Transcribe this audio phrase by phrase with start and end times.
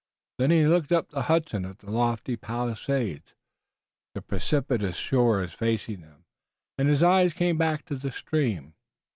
[0.39, 3.35] Then he looked up the Hudson at the lofty Palisades,
[4.15, 6.25] the precipitous shores facing them,
[6.79, 8.73] and his eyes came back to the stream.